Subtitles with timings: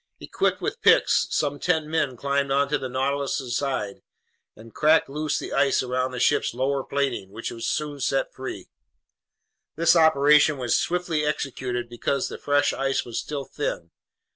[0.19, 3.99] Equipped with picks, some ten men climbed onto the Nautilus's sides
[4.55, 8.67] and cracked loose the ice around the ship's lower plating, which was soon set free.
[9.75, 13.91] This operation was swiftly executed because the fresh ice was still thin.